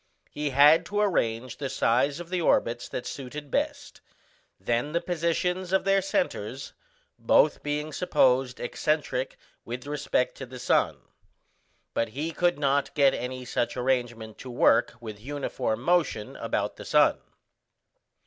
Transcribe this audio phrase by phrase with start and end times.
[0.31, 4.01] He had to arrange the size of the orbits that suited best,
[4.59, 6.73] then the positions of their centres,
[7.19, 11.01] both being supposed excentric with respect to the sun;
[11.93, 16.85] but he could not get any such arrangement to work with uniform motion about the
[16.85, 17.19] sun.